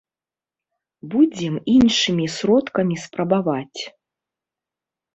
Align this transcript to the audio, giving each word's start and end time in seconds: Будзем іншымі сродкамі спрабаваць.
Будзем 1.11 1.55
іншымі 1.75 2.25
сродкамі 2.39 2.95
спрабаваць. 3.05 3.81